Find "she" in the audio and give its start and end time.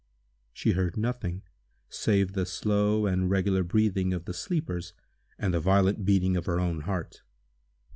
0.51-0.71